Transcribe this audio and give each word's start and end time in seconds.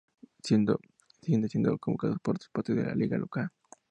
Siguió 0.41 0.79
siendo 1.21 1.77
convocado 1.77 2.13
a 2.13 2.31
otros 2.31 2.49
partidos 2.51 2.81
de 2.85 2.87
la 2.89 2.95
liga 2.95 3.19
local. 3.19 3.51